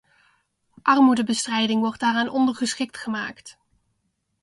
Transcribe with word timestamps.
Armoedebestrijding 0.81 1.81
wordt 1.81 1.99
daaraan 1.99 2.29
ondergeschikt 2.29 2.97
gemaakt. 2.97 3.57